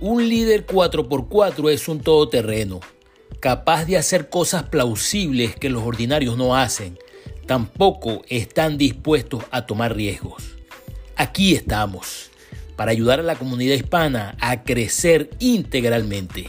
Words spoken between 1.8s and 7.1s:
un todoterreno, capaz de hacer cosas plausibles que los ordinarios no hacen.